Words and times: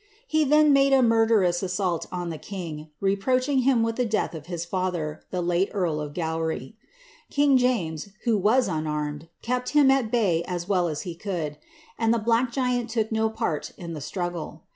He 0.25 0.43
then 0.45 0.73
made 0.73 0.93
a 0.93 1.03
murderous 1.03 1.61
assault 1.61 2.07
on 2.11 2.31
the 2.31 2.39
king, 2.39 2.89
reproaching 2.99 3.59
him 3.59 3.83
with 3.83 3.97
the 3.97 4.03
death 4.05 4.33
of 4.33 4.47
his 4.47 4.65
father, 4.65 5.21
the 5.29 5.43
late 5.43 5.69
earl 5.73 6.01
of 6.01 6.15
Gowry. 6.15 6.73
King 7.29 7.55
James, 7.55 8.09
who 8.23 8.35
was 8.35 8.67
unarmed, 8.67 9.29
kept 9.43 9.69
him 9.77 9.91
at 9.91 10.09
bay 10.09 10.41
as 10.47 10.67
well 10.67 10.87
as 10.87 11.03
he 11.03 11.13
could; 11.13 11.57
and 11.99 12.11
the 12.11 12.17
black 12.17 12.51
giant 12.51 12.89
took 12.89 13.11
no 13.11 13.29
part 13.29 13.73
in 13.77 13.93
the 13.93 14.01
struggle. 14.01 14.63